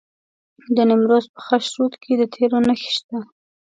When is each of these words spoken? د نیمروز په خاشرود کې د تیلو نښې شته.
د 0.75 0.77
نیمروز 0.89 1.25
په 1.33 1.39
خاشرود 1.45 1.93
کې 2.01 2.13
د 2.17 2.21
تیلو 2.33 2.59
نښې 2.67 2.91
شته. 2.97 3.17